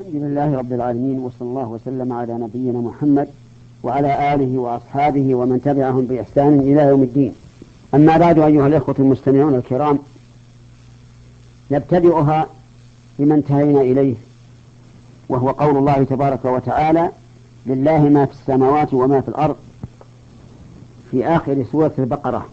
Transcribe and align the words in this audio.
الحمد 0.00 0.22
لله 0.22 0.58
رب 0.58 0.72
العالمين 0.72 1.18
وصلى 1.18 1.48
الله 1.48 1.68
وسلم 1.68 2.12
على 2.12 2.34
نبينا 2.34 2.78
محمد 2.78 3.28
وعلى 3.82 4.34
آله 4.34 4.58
وأصحابه 4.58 5.34
ومن 5.34 5.60
تبعهم 5.62 6.06
بإحسان 6.06 6.60
إلى 6.60 6.82
يوم 6.82 7.02
الدين. 7.02 7.32
أما 7.94 8.16
بعد 8.16 8.38
أيها 8.38 8.66
الإخوة 8.66 8.94
المستمعون 8.98 9.54
الكرام 9.54 9.98
نبتدئها 11.70 12.46
بما 13.18 13.34
انتهينا 13.34 13.80
إليه 13.80 14.14
وهو 15.28 15.50
قول 15.50 15.76
الله 15.76 16.04
تبارك 16.04 16.44
وتعالى 16.44 17.10
لله 17.66 18.08
ما 18.08 18.26
في 18.26 18.32
السماوات 18.32 18.94
وما 18.94 19.20
في 19.20 19.28
الأرض. 19.28 19.56
في 21.10 21.26
آخر 21.26 21.64
سورة 21.72 21.92
البقرة. 21.98 22.46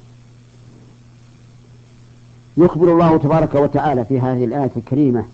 يخبر 2.57 2.93
الله 2.93 3.17
تبارك 3.17 3.55
وتعالى 3.55 4.05
في 4.05 4.19
هذه 4.19 4.45
الآية 4.45 4.71
الكريمة 4.77 5.25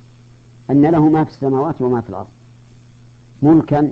أن 0.69 0.85
له 0.85 1.09
ما 1.09 1.23
في 1.23 1.31
السماوات 1.31 1.81
وما 1.81 2.01
في 2.01 2.09
الأرض. 2.09 2.27
ملكا 3.41 3.91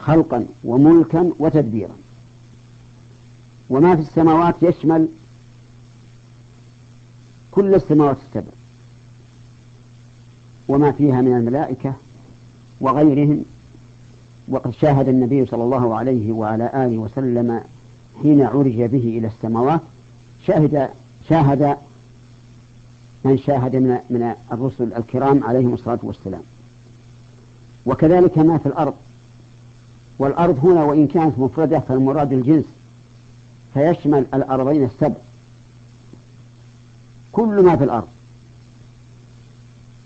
خلقا 0.00 0.46
وملكا 0.64 1.30
وتدبيرا. 1.38 1.96
وما 3.70 3.96
في 3.96 4.02
السماوات 4.02 4.54
يشمل 4.62 5.08
كل 7.50 7.74
السماوات 7.74 8.16
السبع. 8.28 8.52
وما 10.68 10.92
فيها 10.92 11.20
من 11.20 11.36
الملائكة 11.36 11.94
وغيرهم. 12.80 13.44
وقد 14.48 14.70
شاهد 14.70 15.08
النبي 15.08 15.46
صلى 15.46 15.64
الله 15.64 15.96
عليه 15.96 16.32
وعلى 16.32 16.70
آله 16.74 16.98
وسلم 16.98 17.60
حين 18.22 18.42
عرج 18.42 18.82
به 18.82 19.18
إلى 19.18 19.26
السماوات. 19.26 19.80
شاهد 20.46 20.88
شاهد 21.28 21.76
من 23.24 23.38
شاهد 23.38 23.76
من, 23.76 23.98
من 24.10 24.34
الرسل 24.52 24.92
الكرام 24.92 25.44
عليهم 25.44 25.74
الصلاة 25.74 25.98
والسلام. 26.02 26.42
وكذلك 27.86 28.38
ما 28.38 28.58
في 28.58 28.66
الأرض. 28.66 28.94
والأرض 30.18 30.58
هنا 30.64 30.84
وإن 30.84 31.06
كانت 31.06 31.38
مفردة 31.38 31.80
فالمراد 31.80 32.32
الجنس. 32.32 32.64
فيشمل 33.74 34.26
الأرضين 34.34 34.84
السبع. 34.84 35.14
كل 37.32 37.62
ما 37.64 37.76
في 37.76 37.84
الأرض. 37.84 38.08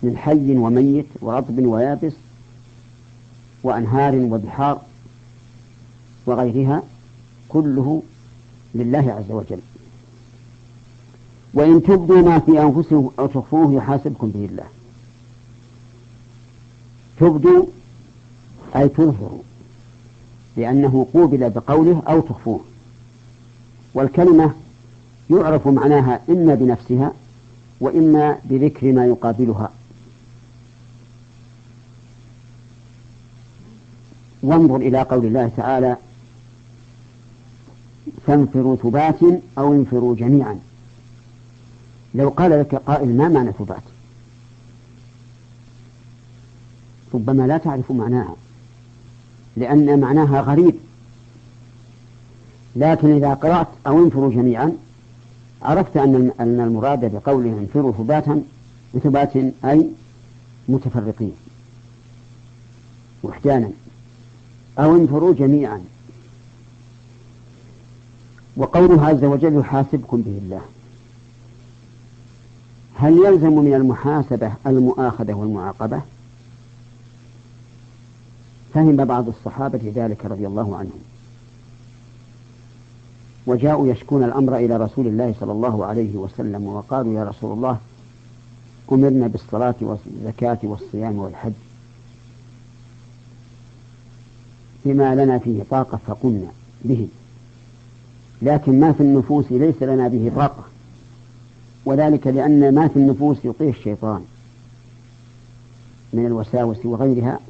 من 0.02 0.16
حي 0.16 0.56
وميت 0.56 1.06
ورطب 1.20 1.58
ويابس 1.58 2.12
وأنهار 3.62 4.14
وبحار 4.16 4.80
وغيرها 6.26 6.82
كله 7.48 8.02
لله 8.74 9.12
عز 9.12 9.30
وجل. 9.30 9.60
وإن 11.54 11.82
تبدوا 11.82 12.22
ما 12.22 12.38
في 12.38 12.62
أنفسكم 12.62 13.10
أو 13.18 13.26
تخفوه 13.26 13.72
يحاسبكم 13.72 14.30
به 14.30 14.44
الله. 14.44 14.64
تبدوا 17.20 17.66
أي 18.76 18.88
تظهروا 18.88 19.42
لأنه 20.56 21.06
قوبل 21.14 21.50
بقوله 21.50 22.02
أو 22.08 22.20
تخفوه. 22.20 22.60
والكلمة 23.94 24.54
يعرف 25.30 25.68
معناها 25.68 26.20
إما 26.28 26.54
بنفسها 26.54 27.12
وإما 27.80 28.38
بذكر 28.44 28.92
ما 28.92 29.06
يقابلها. 29.06 29.70
وانظر 34.42 34.76
إلى 34.76 35.02
قول 35.02 35.26
الله 35.26 35.50
تعالى 35.56 35.96
فانفروا 38.26 38.76
ثبات 38.76 39.20
أو 39.58 39.74
انفروا 39.74 40.16
جميعا. 40.16 40.58
لو 42.16 42.28
قال 42.28 42.50
لك 42.50 42.74
قائل 42.74 43.16
ما 43.16 43.28
معنى 43.28 43.52
ثبات؟ 43.52 43.82
ربما 47.14 47.46
لا 47.46 47.58
تعرف 47.58 47.92
معناها 47.92 48.36
لأن 49.56 50.00
معناها 50.00 50.40
غريب. 50.40 50.74
لكن 52.76 53.12
إذا 53.12 53.34
قرأت 53.34 53.68
أو 53.86 54.04
انفروا 54.04 54.32
جميعا 54.32 54.72
عرفت 55.62 55.96
أن 55.96 56.32
أن 56.40 56.60
المراد 56.60 57.12
بقوله 57.12 57.50
انفروا 57.50 57.92
ثباتا 57.92 58.42
بثبات 58.94 59.36
أي 59.64 59.90
متفرقين. 60.68 61.34
وحدانا. 63.22 63.70
أو 64.78 64.96
انفروا 64.96 65.34
جميعا. 65.34 65.80
وقوله 68.56 69.06
عز 69.06 69.24
وجل 69.24 69.58
يحاسبكم 69.58 70.22
به 70.22 70.38
الله. 70.44 70.62
هل 72.98 73.18
يلزم 73.18 73.52
من 73.52 73.74
المحاسبة 73.74 74.52
المؤاخذة 74.66 75.34
والمعاقبة؟ 75.34 76.00
فهم 78.74 78.96
بعض 78.96 79.28
الصحابة 79.28 79.92
ذلك 79.94 80.24
رضي 80.24 80.46
الله 80.46 80.76
عنهم. 80.76 81.00
وجاءوا 83.46 83.88
يشكون 83.88 84.24
الأمر 84.24 84.56
إلى 84.56 84.76
رسول 84.76 85.06
الله 85.06 85.34
صلى 85.40 85.52
الله 85.52 85.84
عليه 85.84 86.16
وسلم 86.16 86.66
وقالوا 86.66 87.14
يا 87.14 87.24
رسول 87.24 87.52
الله 87.52 87.78
أمرنا 88.92 89.26
بالصلاة 89.26 89.74
والزكاة 89.80 90.58
والصيام 90.62 91.18
والحج. 91.18 91.52
بما 94.84 95.14
لنا 95.14 95.38
فيه 95.38 95.62
طاقة 95.70 95.98
فقلنا 96.06 96.48
به. 96.84 97.08
لكن 98.42 98.80
ما 98.80 98.92
في 98.92 99.00
النفوس 99.00 99.52
ليس 99.52 99.82
لنا 99.82 100.08
به 100.08 100.32
طاقة. 100.36 100.64
وذلك 101.86 102.26
لأن 102.26 102.74
ما 102.74 102.88
في 102.88 102.96
النفوس 102.96 103.36
يطيه 103.44 103.70
الشيطان 103.70 104.24
من 106.12 106.26
الوساوس 106.26 106.86
وغيرها 106.86 107.40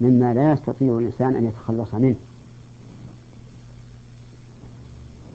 مما 0.00 0.34
لا 0.34 0.52
يستطيع 0.52 0.98
الإنسان 0.98 1.36
أن 1.36 1.44
يتخلص 1.44 1.94
منه. 1.94 2.16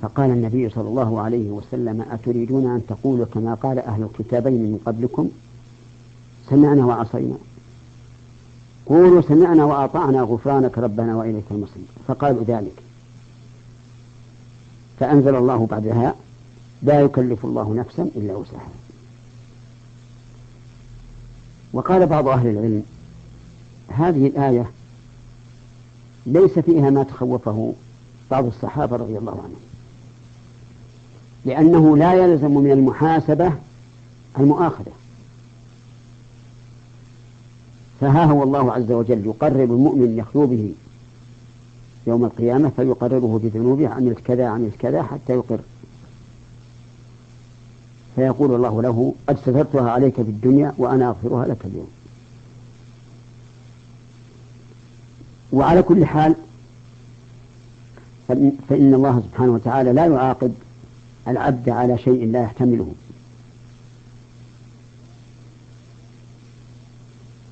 فقال 0.01 0.29
النبي 0.29 0.69
صلى 0.69 0.89
الله 0.89 1.21
عليه 1.21 1.49
وسلم 1.49 2.05
أتريدون 2.11 2.65
أن 2.65 2.81
تقولوا 2.87 3.25
كما 3.25 3.53
قال 3.53 3.79
أهل 3.79 4.03
الكتابين 4.03 4.61
من 4.61 4.79
قبلكم 4.85 5.29
سمعنا 6.49 6.85
وعصينا. 6.85 7.35
قولوا 8.85 9.21
سمعنا 9.21 9.65
وأطعنا 9.65 10.21
غفرانك 10.21 10.77
ربنا 10.77 11.15
وإليك 11.15 11.43
المصير. 11.51 11.83
فقالوا 12.07 12.43
ذلك. 12.43 12.75
فأنزل 14.99 15.35
الله 15.35 15.65
بعدها 15.65 16.15
لا 16.83 17.01
يكلف 17.01 17.45
الله 17.45 17.73
نفسا 17.73 18.03
إلا 18.03 18.35
وسعها. 18.35 18.69
وقال 21.73 22.05
بعض 22.07 22.27
أهل 22.27 22.47
العلم 22.47 22.83
هذه 23.87 24.27
الآية 24.27 24.65
ليس 26.25 26.59
فيها 26.59 26.89
ما 26.89 27.03
تخوفه 27.03 27.73
بعض 28.31 28.45
الصحابة 28.45 28.95
رضي 28.95 29.17
الله 29.17 29.31
عنهم 29.31 29.61
لأنه 31.45 31.97
لا 31.97 32.13
يلزم 32.13 32.51
من 32.51 32.71
المحاسبة 32.71 33.53
المؤاخذة. 34.39 34.91
فها 38.01 38.25
هو 38.25 38.43
الله 38.43 38.73
عز 38.73 38.91
وجل 38.91 39.25
يقرب 39.25 39.71
المؤمن 39.71 40.17
يخلو 40.17 40.47
به 40.47 40.73
يوم 42.07 42.25
القيامة 42.25 42.69
فيقرره 42.69 43.39
بذنوبه 43.43 43.89
عملت 43.89 44.19
كذا 44.19 44.47
عملت 44.47 44.75
كذا 44.79 45.03
حتى 45.03 45.33
يقر. 45.33 45.59
فيقول 48.15 48.55
الله 48.55 48.81
له 48.81 49.13
قد 49.27 49.37
سترتها 49.37 49.91
عليك 49.91 50.15
في 50.15 50.21
الدنيا 50.21 50.73
وأنا 50.77 51.09
أغفرها 51.09 51.45
لك 51.45 51.57
اليوم. 51.65 51.87
وعلى 55.51 55.81
كل 55.81 56.05
حال 56.05 56.35
فإن 58.69 58.93
الله 58.93 59.23
سبحانه 59.29 59.51
وتعالى 59.51 59.93
لا 59.93 60.05
يعاقب 60.05 60.53
العبد 61.27 61.69
على 61.69 61.97
شيء 61.97 62.31
لا 62.31 62.41
يحتمله. 62.43 62.91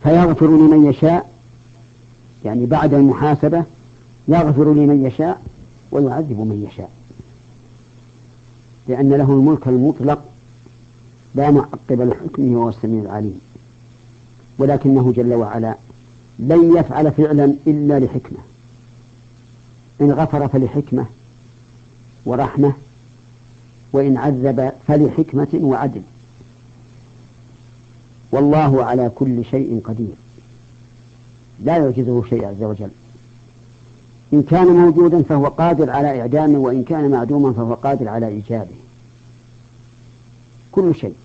فيغفر 0.04 0.48
لمن 0.48 0.86
يشاء 0.86 1.30
يعني 2.46 2.66
بعد 2.66 2.94
المحاسبة 2.94 3.64
يغفر 4.28 4.74
لمن 4.74 5.06
يشاء 5.06 5.42
ويعذب 5.92 6.40
من 6.40 6.68
يشاء. 6.72 6.92
لأن 8.88 9.10
له 9.10 9.32
الملك 9.32 9.68
المطلق 9.68 10.31
لا 11.36 11.52
معقب 11.52 12.02
لحكمه 12.02 12.60
وهو 12.60 12.70
السميع 12.70 13.02
العليم. 13.02 13.40
ولكنه 14.58 15.12
جل 15.12 15.34
وعلا 15.34 15.76
لن 16.40 16.78
يفعل 16.78 17.12
فعلا 17.12 17.56
إلا 17.68 18.00
لحكمة. 18.00 18.38
إن 20.02 20.12
غفر 20.12 20.48
فلحكمة 20.48 21.06
ورحمة 22.26 22.74
وإن 23.94 24.18
عذب 24.18 24.72
فلحكمة 24.88 25.48
وعدل. 25.54 26.02
والله 28.32 28.84
على 28.84 29.12
كل 29.16 29.46
شيء 29.46 29.82
قدير. 29.84 30.16
لا 31.64 31.78
يعجزه 31.78 32.24
شيء 32.30 32.46
عز 32.46 32.64
وجل. 32.64 32.90
إن 34.34 34.44
كان 34.44 34.68
موجودا 34.68 35.24
فهو 35.24 35.46
قادر 35.46 35.90
على 35.90 36.22
إعدامه 36.22 36.60
وإن 36.60 36.84
كان 36.84 37.12
معدوما 37.12 37.54
فهو 37.54 37.74
قادر 37.74 38.08
على 38.08 38.28
إيجابه. 38.28 38.76
كل 40.72 40.96
شيء. 40.96 41.16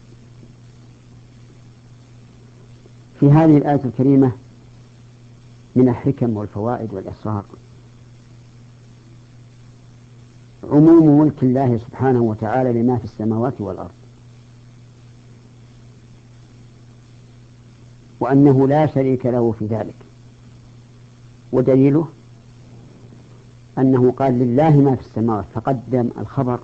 في 3.20 3.30
هذه 3.30 3.56
الآية 3.56 3.80
الكريمة 3.84 4.32
من 5.76 5.88
الحكم 5.88 6.36
والفوائد 6.36 6.94
والإسرار 6.94 7.44
عموم 10.64 11.20
ملك 11.20 11.42
الله 11.42 11.78
سبحانه 11.78 12.20
وتعالى 12.20 12.82
لما 12.82 12.96
في 12.96 13.04
السماوات 13.04 13.60
والأرض. 13.60 13.90
وأنه 18.20 18.68
لا 18.68 18.86
شريك 18.86 19.26
له 19.26 19.52
في 19.58 19.66
ذلك. 19.66 19.94
ودليله 21.52 22.08
أنه 23.78 24.10
قال 24.10 24.38
لله 24.38 24.76
ما 24.76 24.94
في 24.96 25.00
السماوات. 25.00 25.44
فقدم 25.54 26.10
الخبر 26.18 26.60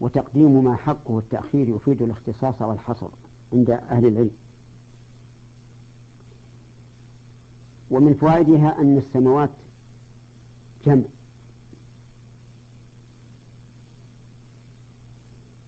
وتقديم 0.00 0.64
ما 0.64 0.76
حقه 0.76 1.18
التأخير 1.18 1.68
يفيد 1.68 2.02
الاختصاص 2.02 2.62
والحصر 2.62 3.08
عند 3.52 3.70
أهل 3.70 4.06
العلم. 4.06 4.30
ومن 7.90 8.14
فوائدها 8.14 8.80
أن 8.80 8.98
السماوات 8.98 9.50
جمع. 10.86 11.02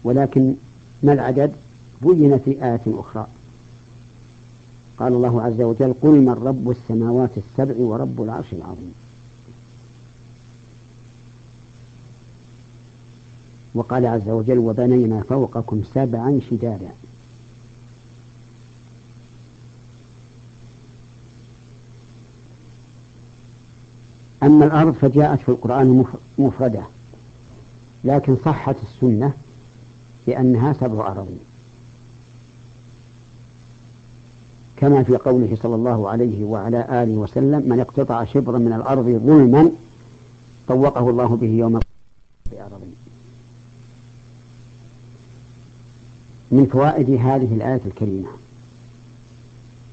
ولكن 0.05 0.55
ما 1.03 1.13
العدد؟ 1.13 1.53
بين 2.03 2.39
في 2.39 2.51
آية 2.51 2.81
أخرى. 2.87 3.27
قال 4.99 5.13
الله 5.13 5.43
عز 5.43 5.61
وجل 5.61 5.95
قل 6.03 6.11
من 6.11 6.43
رب 6.45 6.71
السماوات 6.71 7.31
السبع 7.37 7.75
ورب 7.85 8.23
العرش 8.23 8.53
العظيم. 8.53 8.95
وقال 13.75 14.07
عز 14.07 14.29
وجل 14.29 14.59
وبنينا 14.59 15.23
فوقكم 15.23 15.83
سبعا 15.95 16.41
شدادا 16.51 16.89
أما 24.43 24.67
الأرض 24.67 24.95
فجاءت 24.95 25.41
في 25.41 25.49
القرآن 25.49 26.05
مفردة 26.39 26.83
لكن 28.05 28.37
صحت 28.45 28.77
السنة 28.83 29.33
بأنها 30.27 30.73
سبع 30.73 31.07
أراضين 31.07 31.39
كما 34.77 35.03
في 35.03 35.17
قوله 35.17 35.57
صلى 35.63 35.75
الله 35.75 36.09
عليه 36.09 36.45
وعلى 36.45 37.03
آله 37.03 37.13
وسلم 37.15 37.69
من 37.69 37.81
اقتطع 37.81 38.25
شبرا 38.25 38.59
من 38.59 38.73
الأرض 38.73 39.05
ظلما 39.05 39.71
طوقه 40.69 41.11
الله 41.11 41.37
به 41.37 41.47
يوم 41.47 41.81
بأراضين 42.51 42.88
من 46.51 46.67
فوائد 46.67 47.11
هذه 47.11 47.55
الآية 47.55 47.81
الكريمة. 47.87 48.29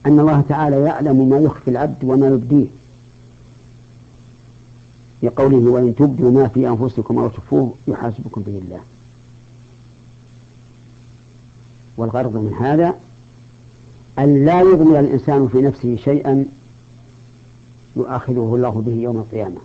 أن 0.06 0.20
الله 0.20 0.42
تعالى 0.42 0.76
يعلم 0.76 1.30
ما 1.30 1.38
يخفي 1.38 1.72
العبد 1.72 2.04
وما 2.04 2.28
يبديه. 2.28 2.68
لقوله 5.24 5.72
وإن 5.72 5.96
تبدوا 5.96 6.32
ما 6.32 6.48
في 6.48 6.68
أنفسكم 6.68 7.18
أو 7.18 7.28
تخفوه 7.28 7.74
يحاسبكم 7.88 8.42
به 8.42 8.58
الله. 8.58 8.80
والغرض 11.98 12.34
من 12.34 12.54
هذا 12.54 12.94
أن 14.20 14.46
لا 14.46 14.62
يغمر 14.62 15.00
الإنسان 15.00 15.48
في 15.48 15.62
نفسه 15.62 15.98
شيئا 16.04 16.46
يؤاخذه 17.96 18.56
الله 18.56 18.70
به 18.70 18.94
يوم 18.94 19.18
القيامة. 19.18 19.60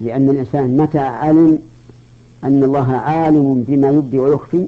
لأن 0.00 0.30
الإنسان 0.30 0.76
متى 0.76 0.98
علم 0.98 1.58
أن 2.44 2.64
الله 2.64 2.92
عالم 2.92 3.64
بما 3.68 3.90
يبدي 3.90 4.18
ويخفي 4.18 4.66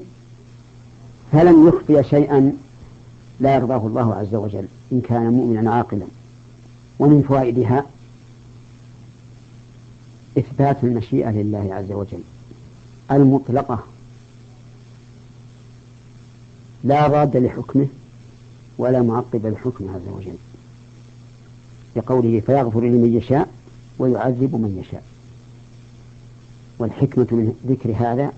فلن 1.33 1.69
يخفي 1.69 2.03
شيئا 2.03 2.53
لا 3.41 3.55
يرضاه 3.55 3.87
الله 3.87 4.15
عز 4.15 4.35
وجل 4.35 4.65
إن 4.93 5.01
كان 5.01 5.33
مؤمنا 5.33 5.75
عاقلا. 5.75 6.07
ومن 6.99 7.23
فوائدها 7.23 7.87
إثبات 10.39 10.85
المشيئة 10.85 11.31
لله 11.31 11.75
عز 11.75 11.93
وجل. 11.93 12.21
المطلقة. 13.11 13.85
لا 16.85 17.07
راد 17.07 17.37
لحكمه 17.37 17.87
ولا 18.79 19.03
معقب 19.03 19.47
لحكمه 19.47 19.95
عز 19.95 20.09
وجل. 20.17 20.37
لقوله 21.97 22.41
فيغفر 22.41 22.81
لمن 22.81 23.17
يشاء 23.17 23.49
ويعذب 23.99 24.55
من 24.55 24.85
يشاء. 24.87 25.03
والحكمة 26.79 27.27
من 27.31 27.55
ذكر 27.69 27.95
هذا 27.99 28.33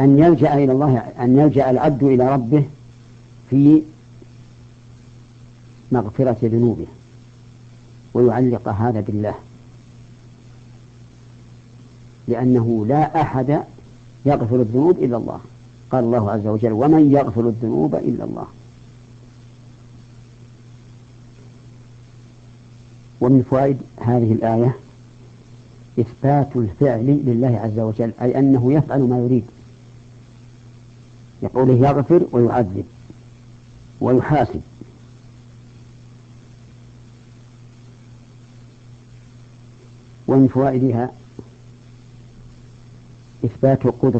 أن 0.00 0.18
يلجأ 0.18 0.54
إلى 0.54 0.72
الله 0.72 0.98
أن 0.98 1.38
يلجأ 1.38 1.70
العبد 1.70 2.02
إلى 2.02 2.34
ربه 2.34 2.64
في 3.50 3.82
مغفرة 5.92 6.36
ذنوبه 6.42 6.86
ويعلق 8.14 8.68
هذا 8.68 9.00
بالله. 9.00 9.34
لأنه 12.28 12.86
لا 12.86 13.20
أحد 13.20 13.62
يغفر 14.26 14.56
الذنوب 14.56 14.98
إلا 14.98 15.16
الله. 15.16 15.40
قال 15.90 16.04
الله 16.04 16.30
عز 16.30 16.46
وجل 16.46 16.72
ومن 16.72 17.12
يغفر 17.12 17.48
الذنوب 17.48 17.94
إلا 17.94 18.24
الله. 18.24 18.46
ومن 23.20 23.42
فوائد 23.42 23.78
هذه 24.00 24.32
الآية 24.32 24.76
إثبات 26.00 26.56
الفعل 26.56 27.06
لله 27.06 27.58
عز 27.58 27.78
وجل 27.78 28.12
أي 28.22 28.38
أنه 28.38 28.72
يفعل 28.72 29.00
ما 29.00 29.18
يريد. 29.18 29.44
يقوله 31.42 31.88
يغفر 31.88 32.26
ويعذب 32.32 32.84
ويحاسب. 34.00 34.60
ومن 40.28 40.48
فوائدها 40.48 41.10
إثبات 43.44 43.86
قدرة 43.86 44.19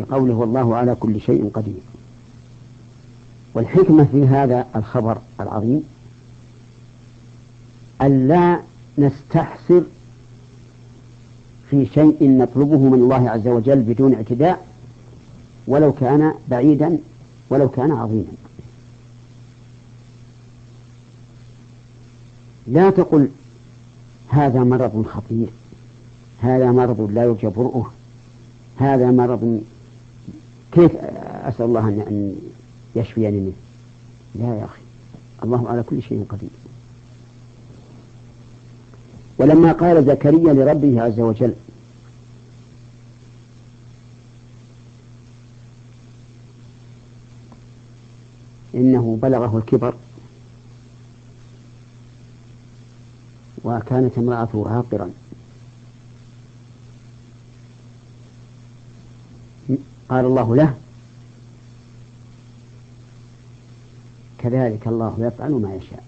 لقوله 0.00 0.34
والله 0.34 0.76
على 0.76 0.94
كل 0.94 1.20
شيء 1.20 1.50
قدير. 1.54 1.82
والحكمة 3.54 4.04
في 4.04 4.26
هذا 4.26 4.66
الخبر 4.76 5.18
العظيم 5.40 5.82
ألا 8.02 8.60
نستحسر 8.98 9.82
في 11.70 11.86
شيء 11.86 12.16
نطلبه 12.20 12.78
من 12.78 12.94
الله 12.94 13.30
عز 13.30 13.48
وجل 13.48 13.82
بدون 13.82 14.14
اعتداء 14.14 14.66
ولو 15.66 15.92
كان 15.92 16.34
بعيدا 16.48 16.98
ولو 17.50 17.68
كان 17.68 17.92
عظيما. 17.92 18.32
لا 22.66 22.90
تقل 22.90 23.28
هذا 24.28 24.64
مرض 24.64 25.06
خطير 25.06 25.48
هذا 26.40 26.72
مرض 26.72 27.10
لا 27.12 27.24
يرجى 27.24 27.46
برؤه 27.46 27.90
هذا 28.78 29.10
مرض 29.10 29.62
كيف 30.72 30.96
أسأل 30.96 31.64
الله 31.64 31.88
أن 31.88 32.36
يشفيني 32.96 33.40
منه؟ 33.40 33.52
لا 34.34 34.58
يا 34.58 34.64
أخي. 34.64 34.80
الله 35.44 35.68
على 35.68 35.82
كل 35.82 36.02
شيء 36.02 36.26
قدير. 36.28 36.50
ولما 39.38 39.72
قال 39.72 40.04
زكريا 40.04 40.52
لربه 40.52 41.02
عز 41.02 41.20
وجل 41.20 41.54
إنه 48.74 49.18
بلغه 49.22 49.58
الكبر 49.58 49.94
وكانت 53.64 54.18
امرأته 54.18 54.68
عاقرا. 54.70 55.10
قال 60.10 60.24
الله 60.24 60.56
له 60.56 60.74
كذلك 64.38 64.86
الله 64.86 65.14
يفعل 65.18 65.50
ما 65.50 65.74
يشاء. 65.74 66.04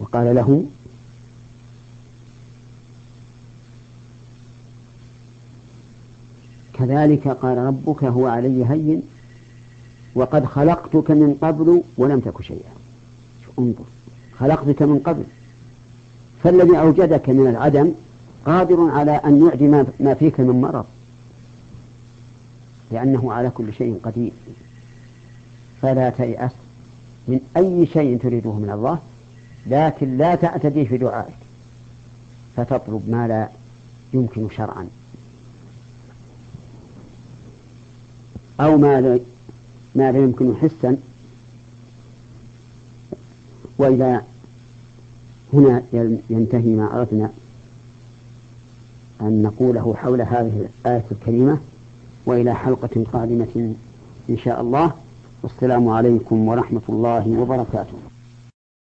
وقال 0.00 0.34
له 0.34 0.64
كذلك 6.72 7.28
قال 7.28 7.58
ربك 7.58 8.04
هو 8.04 8.26
علي 8.26 8.64
هين 8.64 9.02
وقد 10.14 10.44
خلقتك 10.44 11.10
من 11.10 11.38
قبل 11.42 11.82
ولم 11.96 12.20
تك 12.20 12.42
شيئا. 12.42 12.72
انظر. 13.58 13.84
خلقتك 14.38 14.82
من 14.82 14.98
قبل. 14.98 15.24
فالذي 16.42 16.78
أوجدك 16.78 17.28
من 17.28 17.46
العدم 17.46 17.92
قادر 18.46 18.90
على 18.90 19.10
أن 19.10 19.46
يعدم 19.46 19.86
ما 20.00 20.14
فيك 20.14 20.40
من 20.40 20.60
مرض. 20.60 20.84
لأنه 22.90 23.32
على 23.32 23.50
كل 23.50 23.72
شيء 23.72 24.00
قدير. 24.02 24.32
فلا 25.82 26.10
تيأس 26.10 26.50
من 27.28 27.40
أي 27.56 27.86
شيء 27.86 28.18
تريده 28.18 28.52
من 28.52 28.70
الله 28.70 28.98
لكن 29.66 30.18
لا 30.18 30.34
تعتدي 30.34 30.86
في 30.86 30.98
دعائك. 30.98 31.34
فتطلب 32.56 33.10
ما 33.10 33.28
لا 33.28 33.48
يمكن 34.14 34.48
شرعا. 34.50 34.88
أو 38.60 38.76
ما 38.76 39.00
لا 39.00 39.20
ما 39.94 40.12
لا 40.12 40.18
يمكن 40.18 40.56
حسا. 40.56 40.96
وإذا 43.78 44.24
هنا 45.52 45.82
ينتهي 46.30 46.74
ما 46.74 47.00
أردنا 47.00 47.30
أن 49.20 49.42
نقوله 49.42 49.94
حول 49.94 50.20
هذه 50.20 50.68
الآية 50.84 51.04
الكريمة. 51.12 51.58
وإلى 52.28 52.54
حلقة 52.54 53.04
قادمة 53.12 53.74
إن 54.30 54.38
شاء 54.38 54.60
الله. 54.60 54.92
والسلام 55.42 55.88
عليكم 55.88 56.48
ورحمة 56.48 56.86
الله 56.88 57.24
وبركاته. 57.40 58.07